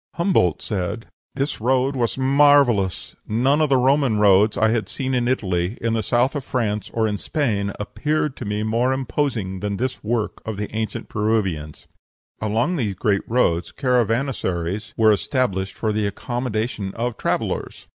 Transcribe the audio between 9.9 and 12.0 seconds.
work of the ancient Peruvians."